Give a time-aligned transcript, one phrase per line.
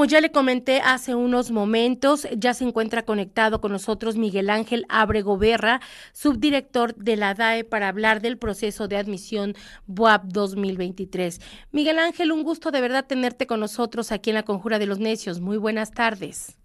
[0.00, 4.86] como ya le comenté hace unos momentos, ya se encuentra conectado con nosotros Miguel Ángel
[4.88, 5.82] Abrego Berra,
[6.14, 9.54] subdirector de la DAE, para hablar del proceso de admisión
[9.86, 11.42] BUAP 2023.
[11.72, 15.00] Miguel Ángel, un gusto de verdad tenerte con nosotros aquí en la Conjura de los
[15.00, 15.40] Necios.
[15.40, 16.56] Muy buenas tardes.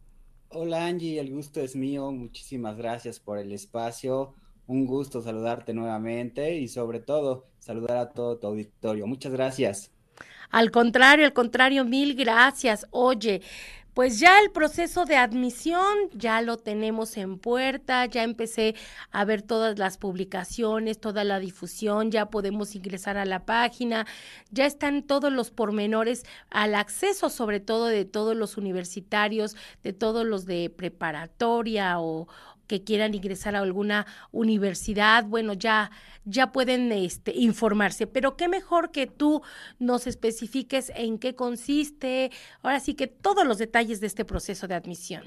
[0.47, 2.13] Hola Angie, el gusto es mío.
[2.13, 4.33] Muchísimas gracias por el espacio.
[4.65, 9.05] Un gusto saludarte nuevamente y sobre todo saludar a todo tu auditorio.
[9.07, 9.91] Muchas gracias.
[10.49, 12.85] Al contrario, al contrario, mil gracias.
[12.91, 13.41] Oye,
[13.95, 18.75] pues ya el proceso de admisión ya lo tenemos en puerta, ya empecé
[19.09, 24.05] a ver todas las publicaciones, toda la difusión, ya podemos ingresar a la página,
[24.51, 30.25] ya están todos los pormenores al acceso sobre todo de todos los universitarios, de todos
[30.25, 32.27] los de preparatoria o,
[32.67, 35.91] que quieran ingresar a alguna universidad, bueno, ya,
[36.25, 38.07] ya pueden este, informarse.
[38.07, 39.41] Pero qué mejor que tú
[39.79, 44.75] nos especifiques en qué consiste, ahora sí que todos los detalles de este proceso de
[44.75, 45.23] admisión.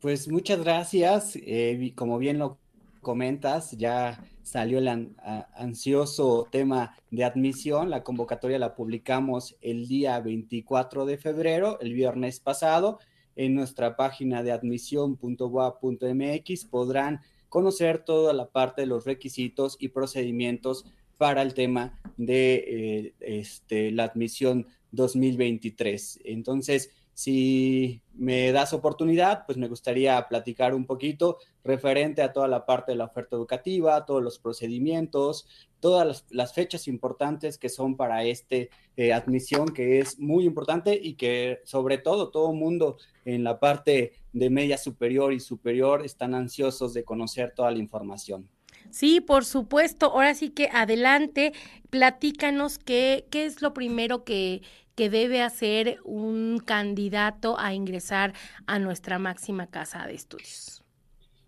[0.00, 1.36] Pues muchas gracias.
[1.36, 2.58] Eh, como bien lo
[3.00, 5.14] comentas, ya salió el
[5.54, 7.90] ansioso tema de admisión.
[7.90, 12.98] La convocatoria la publicamos el día 24 de febrero, el viernes pasado
[13.36, 20.86] en nuestra página de admisión.boa.mx podrán conocer toda la parte de los requisitos y procedimientos
[21.18, 26.20] para el tema de eh, este, la admisión 2023.
[26.24, 32.66] Entonces, si me das oportunidad, pues me gustaría platicar un poquito referente a toda la
[32.66, 35.46] parte de la oferta educativa, todos los procedimientos,
[35.80, 41.14] todas las, fechas importantes que son para este eh, admisión, que es muy importante y
[41.14, 46.94] que sobre todo todo mundo en la parte de media superior y superior están ansiosos
[46.94, 48.48] de conocer toda la información.
[48.90, 50.06] Sí, por supuesto.
[50.06, 51.52] Ahora sí que adelante,
[51.90, 54.62] platícanos qué, qué es lo primero que,
[55.02, 58.34] que debe hacer un candidato a ingresar
[58.66, 60.84] a nuestra máxima casa de estudios.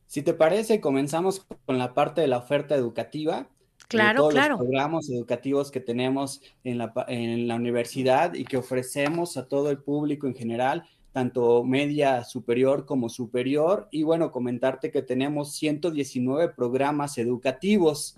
[0.08, 3.48] Si te parece, comenzamos con la parte de la oferta educativa.
[3.86, 4.56] Claro, todos claro.
[4.56, 9.70] Los programas educativos que tenemos en la, en la universidad y que ofrecemos a todo
[9.70, 10.82] el público en general,
[11.12, 13.86] tanto media superior como superior.
[13.92, 18.16] Y bueno, comentarte que tenemos 119 programas educativos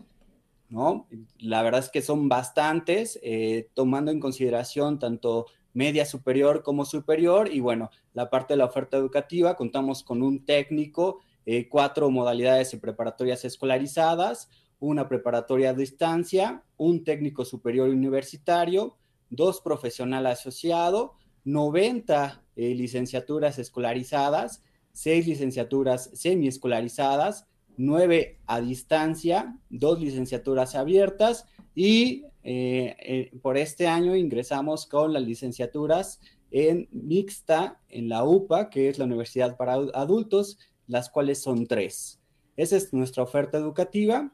[0.69, 1.07] ¿no?
[1.39, 7.53] La verdad es que son bastantes, eh, tomando en consideración tanto media superior como superior
[7.53, 12.71] y bueno, la parte de la oferta educativa, contamos con un técnico, eh, cuatro modalidades
[12.71, 18.97] de preparatorias escolarizadas, una preparatoria a distancia, un técnico superior universitario,
[19.31, 24.63] dos profesional asociado, 90 eh, licenciaturas escolarizadas,
[24.93, 34.15] seis licenciaturas semiescolarizadas, nueve a distancia, dos licenciaturas abiertas y eh, eh, por este año
[34.15, 36.21] ingresamos con las licenciaturas
[36.51, 42.21] en mixta en la UPA, que es la Universidad para Adultos, las cuales son tres.
[42.57, 44.33] Esa es nuestra oferta educativa,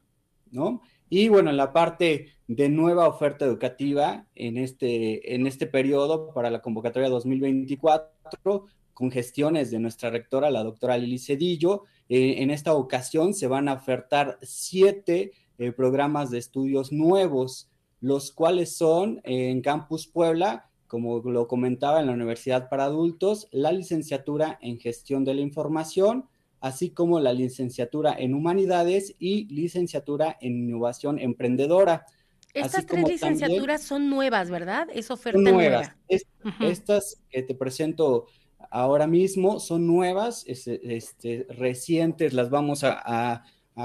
[0.51, 0.83] ¿no?
[1.09, 6.51] Y bueno, en la parte de nueva oferta educativa en este, en este periodo para
[6.51, 11.85] la convocatoria 2024, con gestiones de nuestra rectora, la doctora Lili Cedillo,
[12.15, 17.71] eh, en esta ocasión se van a ofertar siete eh, programas de estudios nuevos,
[18.03, 23.49] los cuales son eh, en Campus Puebla, como lo comentaba en la Universidad para Adultos,
[23.51, 26.29] la licenciatura en Gestión de la Información,
[26.61, 32.05] así como la licenciatura en Humanidades y licenciatura en Innovación Emprendedora.
[32.53, 34.87] Estas tres licenciaturas son nuevas, ¿verdad?
[34.93, 35.97] Es oferta nueva.
[36.61, 38.27] Estas que te presento
[38.73, 43.45] ahora mismo son nuevas, este, recientes, las vamos a,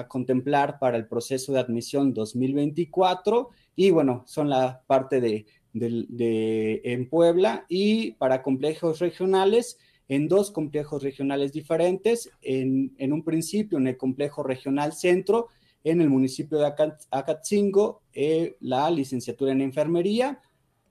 [0.10, 7.66] contemplar para el proceso de admisión 2024 y bueno, son la parte de, en Puebla.
[7.70, 9.78] Y para complejos regionales
[10.10, 15.48] en dos complejos regionales diferentes, en, en, un principio en el complejo regional centro,
[15.84, 16.74] en el municipio de
[17.12, 20.40] Acatzingo, eh, la licenciatura en enfermería,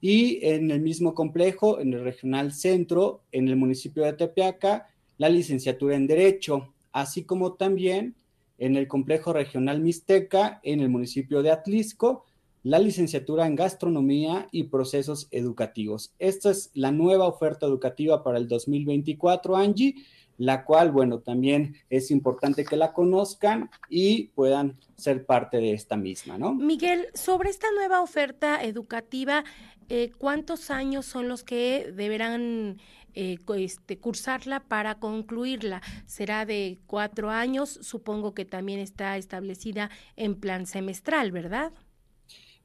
[0.01, 4.89] y en el mismo complejo, en el regional centro, en el municipio de Tepeaca,
[5.19, 8.15] la licenciatura en Derecho, así como también
[8.59, 12.25] en el complejo regional Mixteca, en el municipio de Atlisco,
[12.63, 16.13] la licenciatura en Gastronomía y Procesos Educativos.
[16.19, 19.95] Esta es la nueva oferta educativa para el 2024, Angie,
[20.39, 25.97] la cual, bueno, también es importante que la conozcan y puedan ser parte de esta
[25.97, 26.55] misma, ¿no?
[26.55, 29.45] Miguel, sobre esta nueva oferta educativa,
[29.89, 32.79] eh, ¿cuántos años son los que deberán
[33.15, 35.83] eh, este, cursarla para concluirla?
[36.07, 37.79] ¿Será de cuatro años?
[37.83, 41.73] Supongo que también está establecida en plan semestral, ¿verdad?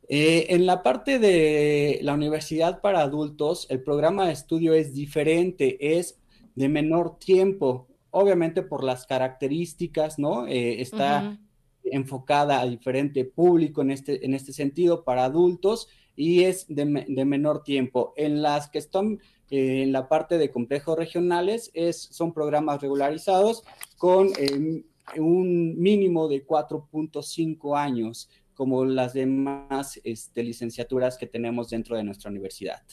[0.09, 5.97] Eh, en la parte de la universidad para adultos, el programa de estudio es diferente,
[5.97, 6.19] es
[6.55, 10.47] de menor tiempo, obviamente por las características, ¿no?
[10.47, 11.39] Está
[11.83, 15.87] enfocada a diferente público en este, en este sentido para adultos
[16.21, 18.13] y es de, menor tiempo.
[18.15, 19.19] En las que están
[19.49, 23.63] eh, en la parte de complejos regionales, es, son programas regularizados
[23.97, 24.83] con em,
[25.17, 32.29] un mínimo de 4.5 años, como las demás este, licenciaturas que tenemos dentro de nuestra
[32.29, 32.83] universidad.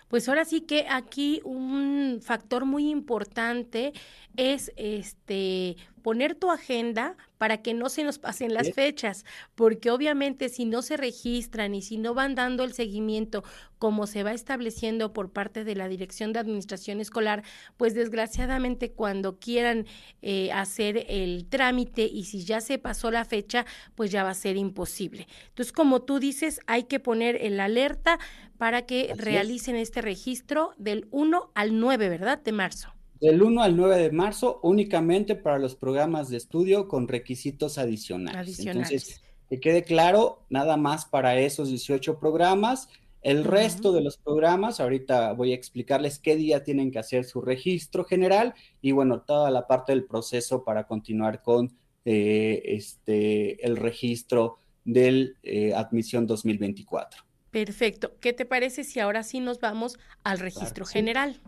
[0.09, 3.93] Pues ahora sí que aquí un factor muy importante
[4.37, 9.25] es este poner tu agenda para que no se nos pasen las fechas,
[9.57, 13.43] porque obviamente si no se registran y si no van dando el seguimiento
[13.81, 17.43] como se va estableciendo por parte de la Dirección de Administración Escolar,
[17.77, 19.85] pues desgraciadamente cuando quieran
[20.23, 24.35] eh, hacer el trámite y si ya se pasó la fecha, pues ya va a
[24.35, 25.27] ser imposible.
[25.49, 28.21] Entonces, como tú dices, hay que poner el alerta
[28.59, 32.41] para que realicen este registro del 1 al 9, ¿verdad?
[32.41, 32.96] De marzo.
[33.21, 38.59] Del 1 al 9 de marzo únicamente para los programas de estudio con requisitos adicionales.
[38.61, 42.89] Entonces, que quede claro, nada más para esos 18 programas.
[43.23, 47.41] El resto de los programas, ahorita voy a explicarles qué día tienen que hacer su
[47.41, 53.77] registro general y bueno, toda la parte del proceso para continuar con eh, este, el
[53.77, 57.25] registro del eh, admisión 2024.
[57.51, 58.13] Perfecto.
[58.21, 61.41] ¿Qué te parece si ahora sí nos vamos al registro general?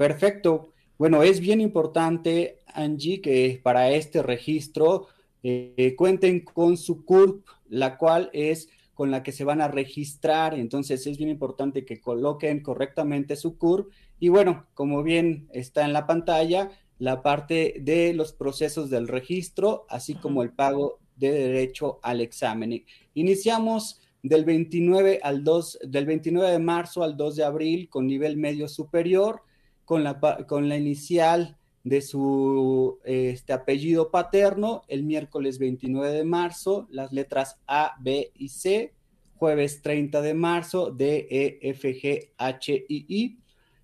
[0.00, 0.72] Perfecto.
[0.96, 5.08] Bueno, es bien importante, Angie, que para este registro
[5.42, 10.54] eh, cuenten con su CURP, la cual es con la que se van a registrar.
[10.54, 13.92] Entonces es bien importante que coloquen correctamente su CURP.
[14.18, 19.84] Y bueno, como bien está en la pantalla, la parte de los procesos del registro,
[19.90, 22.86] así como el pago de derecho al examen.
[23.12, 28.38] Iniciamos del 29 al 2, del 29 de marzo al 2 de abril con nivel
[28.38, 29.42] medio superior
[29.90, 36.86] con la, con la inicial de su este, apellido paterno el miércoles 29 de marzo,
[36.90, 38.94] las letras A, B y C,
[39.34, 43.38] jueves 30 de marzo, D, E, F, G, H y I,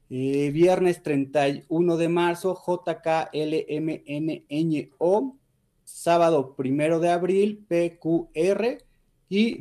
[0.09, 5.35] eh, viernes 31 de marzo, J, K, L, M, N, N, O,
[5.83, 8.79] sábado 1 de abril, P, Q, R
[9.29, 9.59] y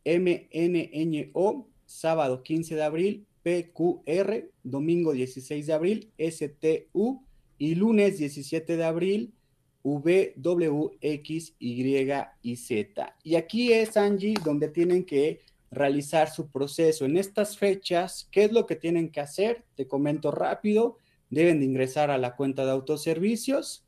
[0.04, 7.24] MNNO, sábado 15 de abril, PQR, domingo 16 de abril, STU
[7.58, 9.34] y lunes 17 de abril,
[9.82, 12.10] VWX, Y
[12.42, 13.16] y Z.
[13.22, 15.42] Y aquí es, Angie, donde tienen que
[15.72, 17.04] realizar su proceso.
[17.04, 19.64] En estas fechas, ¿qué es lo que tienen que hacer?
[19.74, 20.98] Te comento rápido
[21.30, 23.84] deben de ingresar a la cuenta de autoservicios,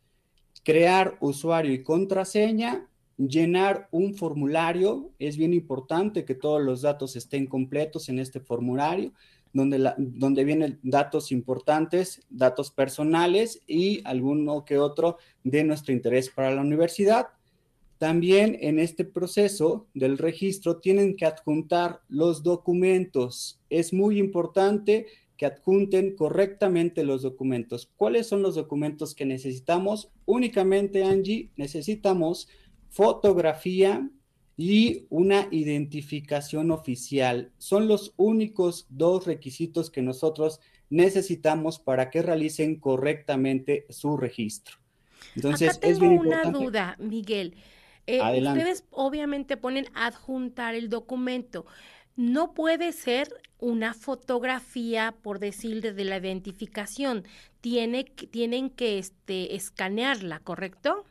[0.65, 5.11] crear usuario y contraseña, llenar un formulario.
[5.19, 9.13] Es bien importante que todos los datos estén completos en este formulario,
[9.53, 16.55] donde, donde vienen datos importantes, datos personales y alguno que otro de nuestro interés para
[16.55, 17.29] la universidad.
[17.99, 23.61] También en este proceso del registro tienen que adjuntar los documentos.
[23.71, 25.07] Es muy importante
[25.39, 27.89] que adjunten correctamente los documentos.
[27.97, 30.11] ¿Cuáles son los documentos que necesitamos?
[30.27, 32.49] Únicamente, Angie, necesitamos
[32.91, 34.11] fotografía
[34.57, 37.53] y una identificación oficial.
[37.57, 44.77] Son los únicos dos requisitos que nosotros necesitamos para que realicen correctamente su registro.
[45.37, 47.55] Entonces, Acá tengo una duda, Miguel.
[48.09, 51.67] Eh, ustedes obviamente ponen adjuntar el documento
[52.19, 53.29] no puede ser
[53.61, 57.23] una fotografía, por decir, de la identificación.
[57.61, 61.05] Tiene, tienen que este, escanearla, ¿correcto?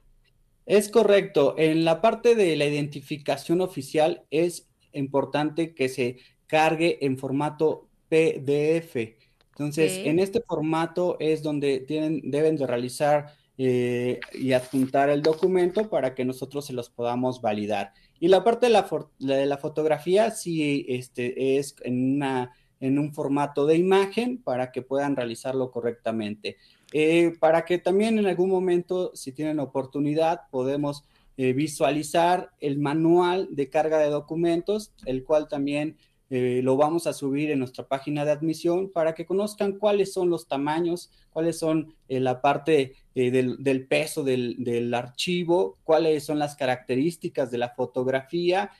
[0.65, 1.55] Es correcto.
[1.57, 9.15] En la parte de la identificación oficial es importante que se cargue en formato PDF.
[9.51, 15.89] Entonces, en este formato es donde tienen, deben de realizar eh, y adjuntar el documento
[15.89, 17.93] para que nosotros se los podamos validar.
[18.19, 18.87] Y la parte de la,
[19.19, 24.81] de la fotografía sí este, es en, una, en un formato de imagen para que
[24.81, 26.57] puedan realizarlo correctamente.
[26.93, 31.03] Eh, para que también en algún momento, si tienen oportunidad, podemos
[31.39, 35.97] eh, visualizar el manual de carga de documentos, el cual también
[36.29, 40.29] eh, lo vamos a subir en nuestra página de admisión para que conozcan cuáles son
[40.29, 46.55] los tamaños, cuáles son eh, la parte eh, del, peso del, archivo, cuáles son las
[46.55, 48.71] características de la fotografía.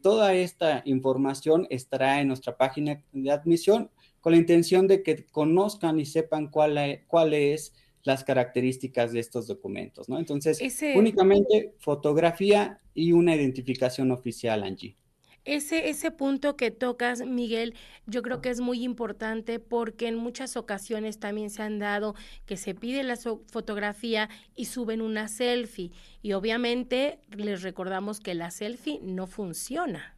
[0.00, 3.90] toda esta información estará en nuestra página de admisión
[4.20, 7.72] con la intención de que conozcan y sepan cuáles cuál es
[8.04, 10.18] las características de estos documentos, ¿no?
[10.18, 10.60] Entonces,
[10.94, 14.96] únicamente fotografía y una identificación oficial, Angie.
[15.46, 17.74] Ese, ese punto que tocas, Miguel,
[18.06, 22.56] yo creo que es muy importante porque en muchas ocasiones también se han dado que
[22.56, 25.92] se pide la fotografía y suben una selfie.
[26.20, 30.16] Y obviamente les recordamos que la selfie no funciona.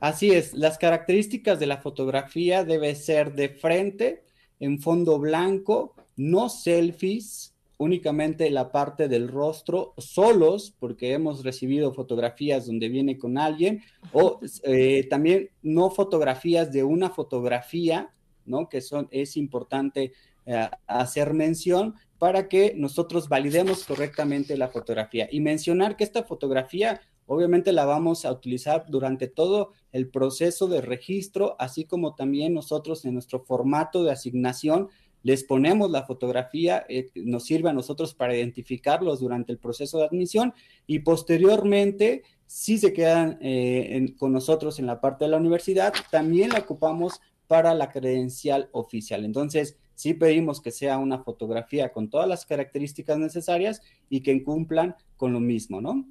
[0.00, 4.24] Así es, las características de la fotografía debe ser de frente,
[4.58, 12.66] en fondo blanco, no selfies, únicamente la parte del rostro solos, porque hemos recibido fotografías
[12.66, 18.12] donde viene con alguien, o eh, también no fotografías de una fotografía,
[18.44, 18.68] ¿no?
[18.68, 20.12] Que son, es importante
[20.46, 27.00] eh, hacer mención para que nosotros validemos correctamente la fotografía y mencionar que esta fotografía
[27.26, 33.04] obviamente la vamos a utilizar durante todo el proceso de registro, así como también nosotros
[33.04, 34.88] en nuestro formato de asignación
[35.24, 40.04] les ponemos la fotografía, eh, nos sirve a nosotros para identificarlos durante el proceso de
[40.04, 40.54] admisión
[40.86, 46.50] y posteriormente, si se quedan eh, con nosotros en la parte de la universidad, también
[46.50, 49.24] la ocupamos para la credencial oficial.
[49.24, 54.94] Entonces, sí pedimos que sea una fotografía con todas las características necesarias y que cumplan
[55.16, 56.04] con lo mismo, ¿no?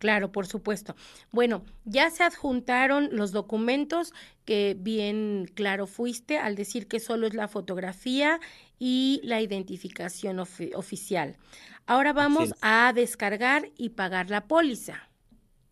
[0.00, 0.96] Claro, por supuesto.
[1.30, 4.14] Bueno, ya se adjuntaron los documentos
[4.46, 8.40] que bien claro fuiste al decir que solo es la fotografía
[8.78, 11.36] y la identificación oficial.
[11.84, 15.10] Ahora vamos a descargar y pagar la póliza.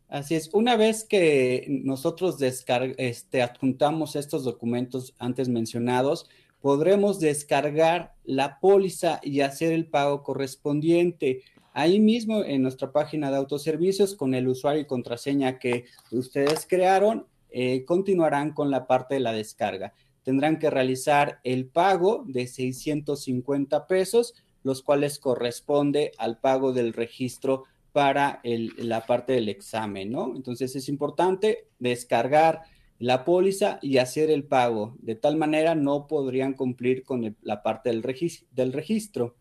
[0.08, 6.28] Así es, una vez que nosotros este, adjuntamos estos documentos antes mencionados,
[6.60, 11.44] podremos descargar la póliza y hacer el pago correspondiente
[11.78, 17.26] ahí mismo en nuestra página de autoservicios con el usuario y contraseña que ustedes crearon,
[17.50, 19.94] eh, continuarán con la parte de la descarga.
[20.24, 27.62] Tendrán que realizar el pago de 650 pesos, los cuales corresponde al pago del registro
[27.92, 30.34] para la parte del examen, ¿no?
[30.34, 32.62] Entonces es importante descargar
[32.98, 34.96] la póliza y hacer el pago.
[34.98, 38.02] De tal manera no podrían cumplir con la parte del,
[38.50, 39.36] del registro.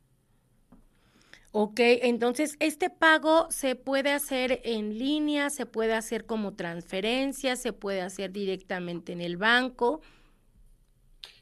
[1.51, 7.73] Ok, entonces este pago se puede hacer en línea, se puede hacer como transferencia, se
[7.73, 10.01] puede hacer directamente en el banco.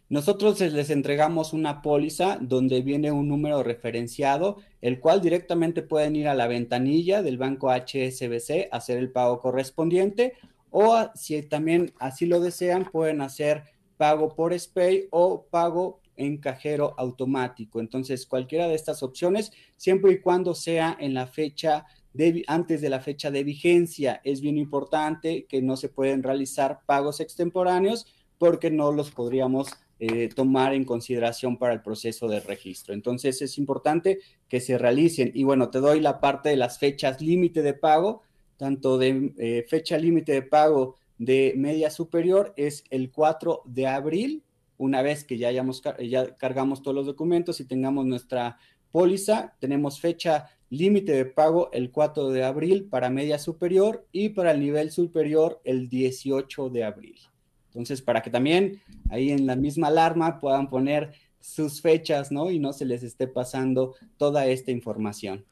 [0.07, 6.27] Nosotros les entregamos una póliza donde viene un número referenciado, el cual directamente pueden ir
[6.27, 10.33] a la ventanilla del banco HSBC, hacer el pago correspondiente,
[10.69, 13.63] o si también así lo desean, pueden hacer
[13.97, 17.79] pago por SPAY o pago en cajero automático.
[17.79, 22.89] Entonces, cualquiera de estas opciones, siempre y cuando sea en la fecha de, antes de
[22.89, 28.71] la fecha de vigencia, es bien importante que no se pueden realizar pagos extemporáneos porque
[28.71, 29.67] no los podríamos
[29.99, 32.93] eh, tomar en consideración para el proceso de registro.
[32.93, 35.31] Entonces, es importante que se realicen.
[35.33, 38.21] Y bueno, te doy la parte de las fechas límite de pago,
[38.57, 44.43] tanto de eh, fecha límite de pago de media superior es el 4 de abril
[44.77, 48.57] una vez que ya, hayamos, ya cargamos todos los documentos y tengamos nuestra
[48.91, 54.51] póliza, tenemos fecha límite de pago el 4 de abril para media superior y para
[54.51, 57.19] el nivel superior el 18 de abril.
[57.67, 62.49] Entonces, para que también ahí en la misma alarma puedan poner sus fechas, ¿no?
[62.49, 65.45] Y no se les esté pasando toda esta información.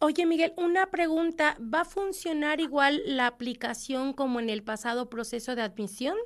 [0.00, 5.54] Oye, Miguel, una pregunta, ¿va a funcionar igual la aplicación como en el pasado proceso
[5.54, 6.16] de admisión?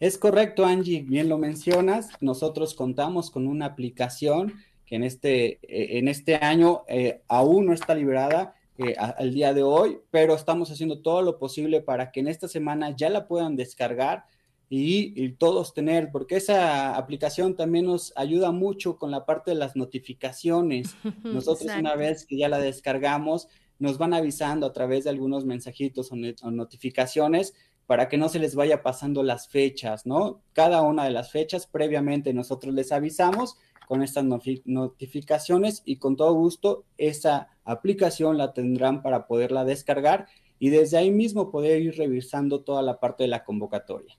[0.00, 2.08] Es correcto, Angie, bien lo mencionas.
[2.22, 4.54] Nosotros contamos con una aplicación
[4.86, 9.52] que en este, eh, en este año eh, aún no está liberada eh, al día
[9.52, 13.28] de hoy, pero estamos haciendo todo lo posible para que en esta semana ya la
[13.28, 14.24] puedan descargar
[14.70, 19.76] y, todos tener, porque esa aplicación también nos ayuda mucho con la parte de las
[19.76, 20.96] notificaciones.
[21.24, 26.10] Nosotros una vez que ya la descargamos, nos van avisando a través de algunos mensajitos
[26.12, 27.52] o notificaciones
[27.90, 30.44] para que no se les vaya pasando las fechas, ¿no?
[30.52, 33.56] Cada una de las fechas previamente nosotros les avisamos
[33.88, 34.24] con estas
[34.64, 40.28] notificaciones y con todo gusto esa aplicación la tendrán para poderla descargar
[40.60, 44.16] y desde ahí mismo poder ir revisando toda la parte de la convocatoria.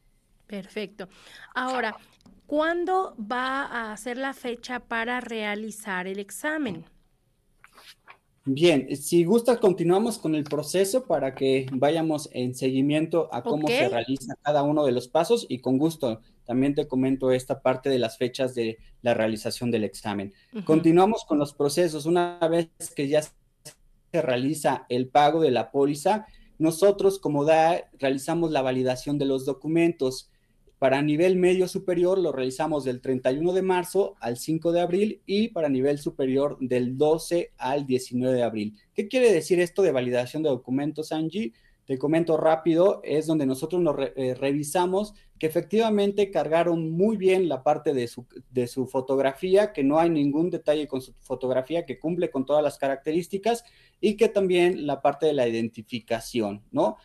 [0.47, 1.07] Perfecto.
[1.55, 1.95] Ahora,
[2.47, 6.83] ¿cuándo va a ser la fecha para realizar el examen?
[8.43, 13.87] Bien, si gusta, continuamos con el proceso para que vayamos en seguimiento a cómo se
[13.87, 17.99] realiza cada uno de los pasos y con gusto también te comento esta parte de
[17.99, 20.33] las fechas de la realización del examen.
[20.65, 22.07] Continuamos con los procesos.
[22.07, 26.25] Una vez que ya se realiza el pago de la póliza,
[26.57, 30.31] nosotros como DAE realizamos la validación de los documentos.
[30.81, 35.49] Para nivel medio superior lo realizamos del 31 de marzo al 5 de abril y
[35.49, 38.75] para nivel superior del 12 al 19 de abril.
[38.95, 41.53] ¿Qué quiere decir esto de validación de documentos, Angie?
[41.85, 47.61] Te comento rápido, es donde nosotros nos eh, revisamos que efectivamente cargaron muy bien la
[47.61, 51.99] parte de su, de su fotografía, que no hay ningún detalle con su fotografía, que
[51.99, 53.63] cumple con todas las características
[53.99, 56.97] y que también la parte de la identificación, ¿no?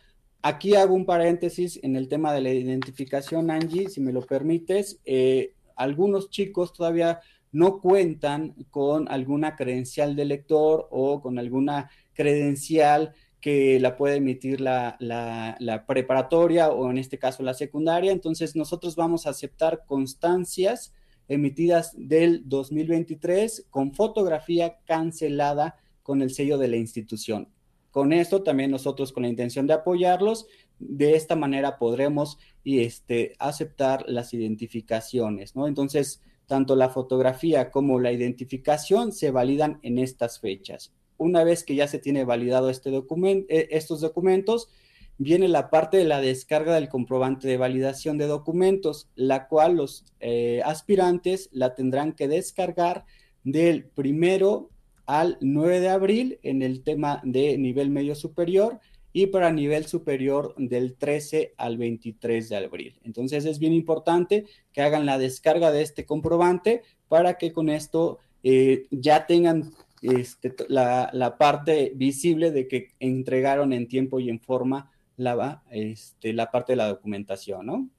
[0.47, 4.97] Aquí hago un paréntesis en el tema de la identificación, Angie, si me lo permites.
[5.03, 7.19] Eh, algunos chicos todavía
[7.51, 14.61] no cuentan con alguna credencial de lector o con alguna credencial que la puede emitir
[14.61, 18.13] la, la, preparatoria o en este caso la secundaria.
[18.13, 20.93] Entonces nosotros vamos a aceptar constancias
[21.27, 27.49] emitidas del 2023 con fotografía cancelada con el sello de la institución.
[27.91, 30.47] Con esto también nosotros con la intención de apoyarlos,
[30.79, 35.67] de esta manera podremos este, aceptar las identificaciones, ¿no?
[35.67, 40.93] Entonces, tanto la fotografía como la identificación se validan en estas fechas.
[41.17, 44.69] Una vez que ya se tiene validado este documento, eh, estos documentos,
[45.17, 50.05] viene la parte de la descarga del comprobante de validación de documentos, la cual los
[50.19, 53.05] eh, aspirantes la tendrán que descargar
[53.43, 54.69] del primero
[55.07, 58.79] al 9 de abril en el tema de nivel medio superior
[59.13, 62.99] y para nivel superior del 13 al 23 de abril.
[63.03, 68.19] Entonces es bien importante que hagan la descarga de este comprobante para que con esto
[68.43, 74.91] eh, ya tengan este, la, parte visible de que entregaron en tiempo y en forma
[75.15, 77.89] la, este, la parte de la documentación, ¿no?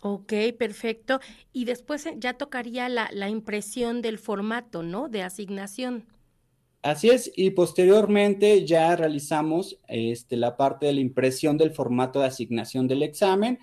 [0.00, 1.20] Ok, perfecto.
[1.52, 5.08] Y después eh, ya tocaría la, la impresión del formato, ¿no?
[5.08, 6.04] De asignación.
[6.84, 12.26] Así es, y posteriormente ya realizamos este, la parte de la impresión del formato de
[12.26, 13.58] asignación del examen,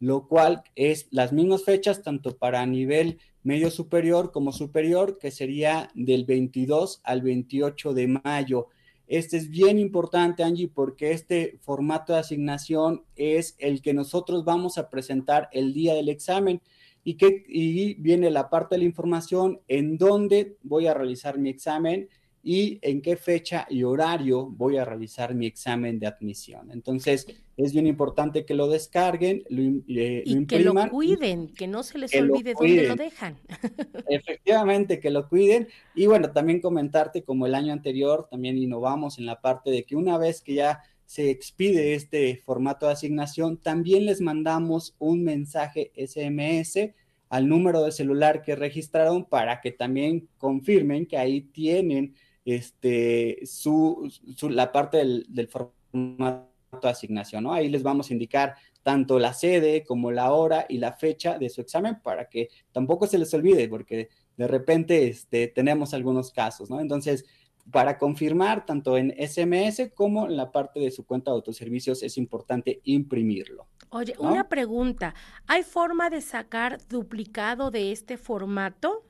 [0.00, 5.88] lo cual es las mismas fechas tanto para nivel medio superior como superior, que sería
[5.94, 8.66] del 22 al 28 de mayo.
[9.06, 14.78] Este es bien importante, Angie, porque este formato de asignación es el que nosotros vamos
[14.78, 16.60] a presentar el día del examen
[17.04, 21.50] y que y viene la parte de la información en dónde voy a realizar mi
[21.50, 22.08] examen
[22.44, 26.70] y en qué fecha y horario voy a realizar mi examen de admisión.
[26.70, 27.26] Entonces,
[27.56, 31.96] es bien importante que lo descarguen, lo, eh, y que lo cuiden, que no se
[31.96, 33.38] les olvide dónde lo dejan.
[34.08, 35.68] Efectivamente, que lo cuiden.
[35.94, 39.96] Y bueno, también comentarte, como el año anterior, también innovamos en la parte de que
[39.96, 45.92] una vez que ya se expide este formato de asignación, también les mandamos un mensaje
[45.96, 46.92] SMS
[47.30, 54.10] al número de celular que registraron para que también confirmen que ahí tienen este, su,
[54.42, 56.50] la parte del, formato
[56.82, 57.52] de asignación, ¿no?
[57.52, 61.48] Ahí les vamos a indicar tanto la sede como la hora y la fecha de
[61.48, 66.68] su examen para que tampoco se les olvide, porque de repente este, tenemos algunos casos,
[66.68, 66.80] ¿no?
[66.80, 67.24] Entonces,
[67.70, 72.18] para confirmar tanto en SMS como en la parte de su cuenta de autoservicios es
[72.18, 73.68] importante imprimirlo.
[73.90, 75.14] Oye, una pregunta,
[75.46, 79.04] ¿hay forma de sacar duplicado de este formato?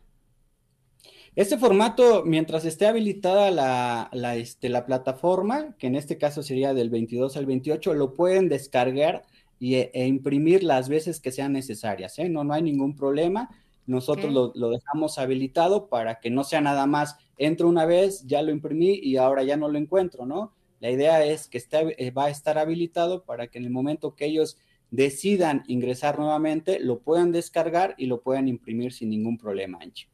[1.36, 6.90] Este formato, mientras esté habilitada la, este, la plataforma, que en este caso sería del
[6.90, 9.24] 22 al 28, lo pueden descargar
[9.58, 12.20] y, e, imprimir las veces que sean necesarias.
[12.20, 12.28] ¿eh?
[12.28, 13.50] No, no hay ningún problema.
[13.84, 18.52] Nosotros lo, dejamos habilitado para que no sea nada más, entro una vez, ya lo
[18.52, 20.52] imprimí y ahora ya no lo encuentro, ¿no?
[20.78, 24.14] La idea es que esté, eh, va a estar habilitado para que en el momento
[24.14, 24.56] que ellos
[24.92, 30.06] decidan ingresar nuevamente, lo puedan descargar y lo puedan imprimir sin ningún problema, Anchi.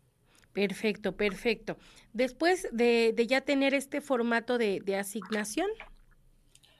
[0.52, 1.76] Perfecto, perfecto.
[2.12, 5.68] Después de, ya tener este formato de, asignación.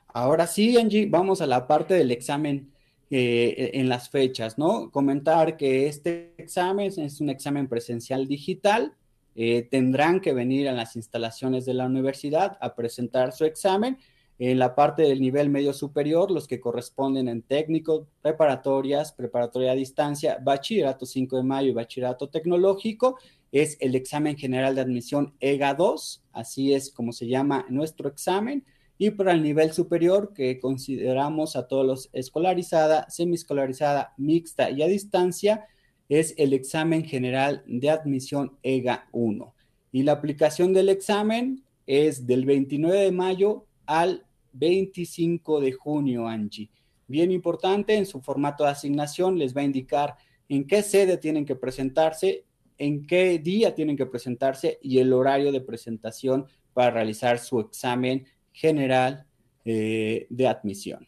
[0.09, 2.72] Ahora sí, Angie, vamos a la parte del examen
[3.11, 4.90] eh, en las fechas, ¿no?
[4.90, 8.94] Comentar que este examen es un examen presencial digital.
[9.37, 13.98] Eh, tendrán que venir a las instalaciones de la universidad a presentar su examen.
[14.40, 19.74] En la parte del nivel medio superior, los que corresponden en técnico, preparatorias, preparatoria a
[19.74, 23.18] distancia, bachillerato 5 de mayo y bachillerato tecnológico,
[23.52, 28.64] es el examen general de admisión EGA 2, así es como se llama nuestro examen,
[28.96, 34.86] y para el nivel superior, que consideramos a todos los escolarizada, semiescolarizada, mixta y a
[34.86, 35.66] distancia,
[36.10, 39.54] es el examen general de admisión EGA 1.
[39.92, 46.68] Y la aplicación del examen es del 29 de mayo al 25 de junio, Angie.
[47.06, 50.16] Bien importante, en su formato de asignación les va a indicar
[50.48, 52.44] en qué sede tienen que presentarse
[52.80, 58.26] en qué día tienen que presentarse y el horario de presentación para realizar su examen
[58.52, 59.26] general
[59.64, 61.06] eh, de admisión.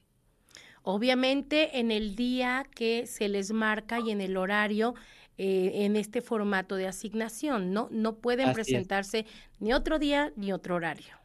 [0.82, 4.94] Obviamente en el día que se les marca y en el horario
[5.38, 7.88] eh, en este formato de asignación, ¿no?
[7.90, 9.24] No pueden presentarse
[9.58, 11.16] ni otro día ni otro horario.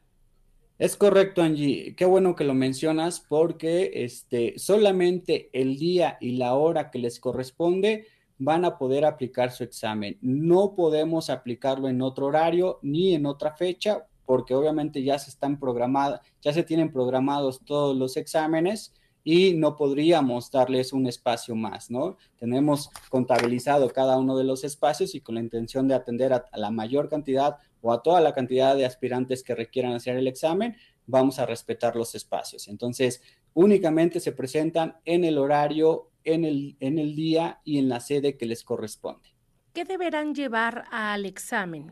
[0.80, 1.94] Es correcto, Angie.
[1.96, 7.20] Qué bueno que lo mencionas porque este, solamente el día y la hora que les
[7.20, 8.06] corresponde
[8.38, 10.18] van a poder aplicar su examen.
[10.22, 15.58] No podemos aplicarlo en otro horario ni en otra fecha porque obviamente ya se están
[15.58, 21.90] programados, ya se tienen programados todos los exámenes y no podríamos darles un espacio más,
[21.90, 22.18] ¿no?
[22.38, 26.72] Tenemos contabilizado cada uno de los espacios y con la intención de atender a, la
[26.72, 31.40] mayor cantidad o a toda la cantidad de aspirantes que requieran hacer el examen, vamos
[31.40, 32.68] a respetar los espacios.
[32.68, 33.22] Entonces,
[33.54, 38.38] únicamente se presentan en el horario, en el, en el día y en la sede
[38.38, 39.30] que les corresponde.
[39.74, 41.92] ¿Qué deberán llevar al examen?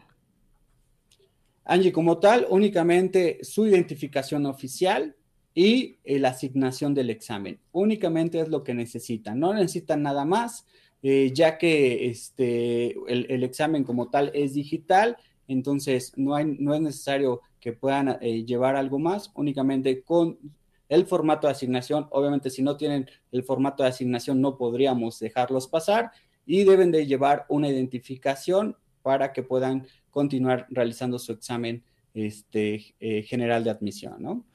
[1.64, 5.16] Angie, como tal, únicamente su identificación oficial
[5.54, 7.60] y eh, la asignación del examen.
[7.72, 9.40] Únicamente es lo que necesitan.
[9.40, 10.66] No necesitan nada más,
[11.02, 15.18] eh, ya que este, el, examen como tal es digital,
[15.48, 20.38] entonces no, hay, no es necesario que puedan eh, llevar algo más, únicamente con
[20.96, 22.08] el formato de asignación.
[22.10, 26.12] Obviamente, si no tienen el formato de asignación, no podríamos dejarlos pasar
[26.46, 33.24] y deben de llevar una identificación para que puedan continuar realizando su examen este, eh,
[33.24, 34.46] general de admisión, ¿no?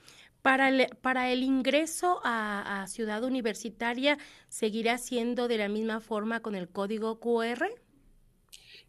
[0.42, 4.16] Para el, para el ingreso a, Ciudad Universitaria,
[4.48, 7.66] ¿seguirá siendo de la misma forma con el código QR?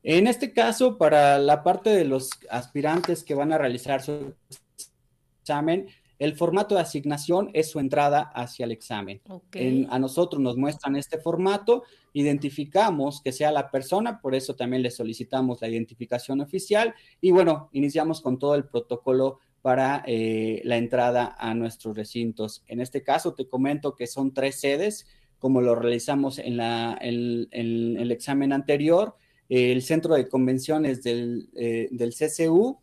[0.01, 4.33] En este caso, para la parte de los aspirantes que van a realizar su
[5.41, 5.87] examen,
[6.21, 9.21] el formato de asignación es su entrada hacia el examen.
[9.89, 11.81] a nosotros nos muestran este formato,
[12.13, 17.69] identificamos que sea la persona, por eso también le solicitamos la identificación oficial y bueno,
[17.71, 22.63] iniciamos con todo el protocolo para eh, la entrada a nuestros recintos.
[22.67, 25.07] En este caso te comento que son tres sedes,
[25.39, 29.15] como lo realizamos en, la, el examen anterior,
[29.49, 32.77] el centro de convenciones del, eh, del CCU,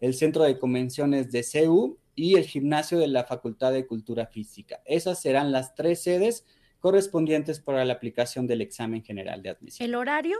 [0.00, 4.82] el centro de convenciones de CU y el gimnasio de la Facultad de Cultura Física.
[4.84, 6.44] Esas serán las tres sedes
[6.80, 9.88] correspondientes para la aplicación del examen general de admisión.
[9.88, 10.38] ¿El horario?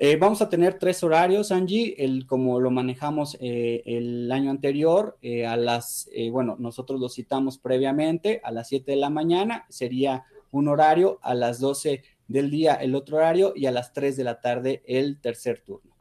[0.00, 5.16] Eh, vamos a tener tres horarios, Angie, el, como lo manejamos eh, el año anterior,
[5.22, 10.24] eh, a las, bueno, nosotros lo citamos previamente, a las 7 de la mañana sería
[10.50, 14.24] un horario, a las 12 del día el otro horario y a las 3 de
[14.24, 15.96] la tarde el tercer turno.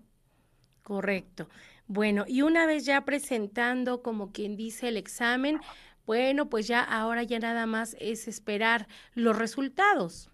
[0.84, 1.48] Correcto.
[1.88, 5.60] Bueno, y una vez ya presentando, como quien dice, el examen,
[6.06, 10.30] bueno, pues ya ahora ya nada más es esperar los resultados.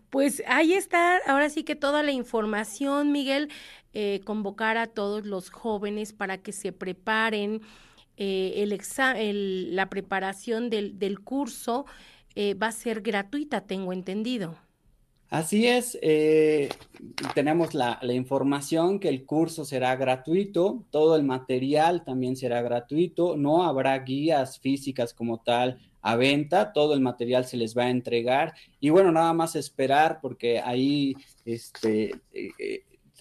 [0.10, 3.50] Pues ahí está, ahora sí que toda la información, Miguel,
[3.94, 7.62] eh, convocar a todos los jóvenes para que se preparen
[8.24, 11.88] eh, la preparación del, curso
[12.36, 14.56] eh, va a ser gratuita, tengo entendido.
[15.32, 16.70] Así es, eh,
[17.34, 23.38] tenemos la, la, información que el curso será gratuito, todo el material también será gratuito,
[23.38, 27.90] no habrá guías físicas como tal a venta, todo el material se les va a
[27.90, 32.12] entregar y bueno, nada más esperar porque ahí este,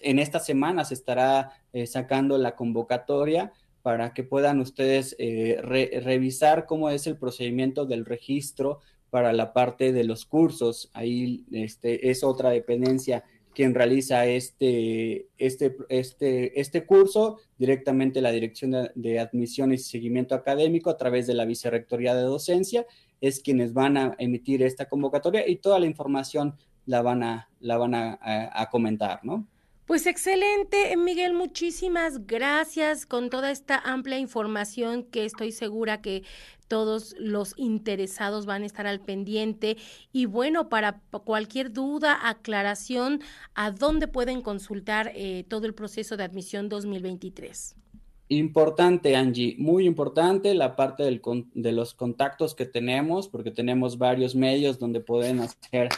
[0.01, 1.53] en esta semana se estará
[1.85, 8.79] sacando la convocatoria para que puedan ustedes eh, revisar cómo es el procedimiento del registro
[9.09, 10.89] para la parte de los cursos.
[10.93, 18.71] Ahí este, es otra dependencia quien realiza este, este, este, este curso, directamente la Dirección
[18.95, 22.85] de, Admisión y Seguimiento Académico a través de la Vicerrectoría de Docencia,
[23.19, 27.77] es quienes van a emitir esta convocatoria y toda la información la van a, la
[27.77, 29.45] van a comentar, ¿no?
[29.85, 36.23] Pues excelente, Miguel, muchísimas gracias con toda esta amplia información que estoy segura que
[36.71, 39.75] todos los interesados van a estar al pendiente.
[40.13, 43.19] Y bueno, para cualquier duda, aclaración,
[43.55, 47.75] ¿a dónde pueden consultar eh, todo el proceso de admisión 2023?
[48.29, 54.79] Importante, Angie, muy importante la parte de los contactos que tenemos, porque tenemos varios medios
[54.79, 55.89] donde pueden hacer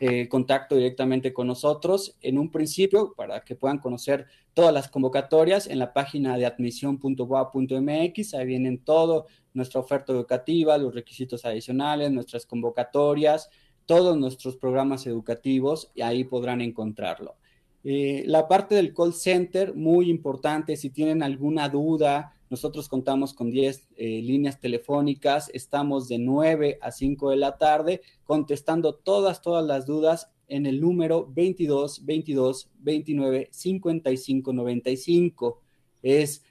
[0.00, 5.68] eh, contacto directamente con nosotros en un principio para que puedan conocer todas las convocatorias
[5.68, 8.34] en la página de admisión.boa.mx.
[8.34, 13.50] Ahí vienen todo, nuestra oferta educativa, los requisitos adicionales, nuestras convocatorias,
[13.86, 17.36] todos nuestros programas educativos y ahí podrán encontrarlo.
[17.84, 23.50] Eh, la parte del call center, muy importante, si tienen alguna duda, nosotros contamos con
[23.50, 29.64] 10 eh, líneas telefónicas, estamos de 9 a 5 de la tarde contestando todas, todas
[29.64, 35.60] las dudas en el número 22 22 29 55 95.
[36.02, 36.42] Es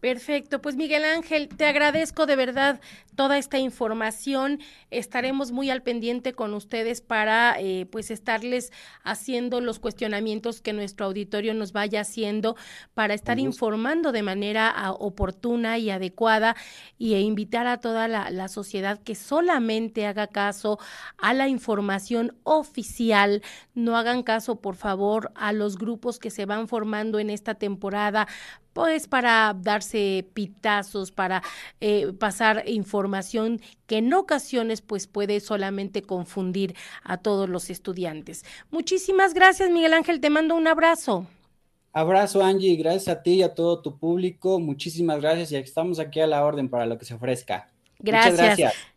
[0.04, 2.82] Perfecto, pues Miguel Ángel, te agradezco de verdad
[3.16, 4.60] toda esta información.
[4.92, 8.74] Estaremos muy al pendiente con ustedes para eh, pues estarles
[9.06, 12.58] haciendo los cuestionamientos que nuestro auditorio nos vaya haciendo
[12.94, 16.58] para estar informando de manera ah, oportuna y adecuada
[16.98, 20.80] y e invitar a toda la, la sociedad que solamente haga caso
[21.18, 23.42] a la información oficial.
[23.74, 28.28] No hagan caso, por favor, a los grupos que se van formando en esta temporada
[28.74, 31.42] pues para darse pitazos, para
[31.80, 38.44] eh, pasar información que en ocasiones pues puede solamente confundir a todos los estudiantes.
[38.72, 41.28] Muchísimas gracias Miguel Ángel, te mando un abrazo.
[41.94, 46.20] Abrazo Angie, gracias a ti y a todo tu público, muchísimas gracias y estamos aquí
[46.20, 47.70] a la orden para lo que se ofrezca.
[48.00, 48.34] Gracias.
[48.34, 48.93] Muchas gracias.